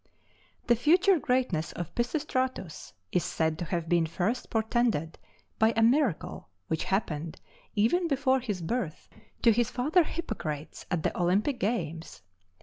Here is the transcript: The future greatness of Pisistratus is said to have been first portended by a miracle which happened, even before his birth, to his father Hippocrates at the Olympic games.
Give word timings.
The 0.65 0.75
future 0.75 1.19
greatness 1.19 1.73
of 1.73 1.93
Pisistratus 1.93 2.93
is 3.11 3.23
said 3.23 3.59
to 3.59 3.65
have 3.65 3.87
been 3.87 4.07
first 4.07 4.49
portended 4.49 5.19
by 5.59 5.73
a 5.77 5.83
miracle 5.83 6.49
which 6.69 6.85
happened, 6.85 7.39
even 7.75 8.07
before 8.07 8.39
his 8.39 8.63
birth, 8.63 9.07
to 9.43 9.51
his 9.51 9.69
father 9.69 10.03
Hippocrates 10.03 10.87
at 10.89 11.03
the 11.03 11.15
Olympic 11.15 11.59
games. 11.59 12.23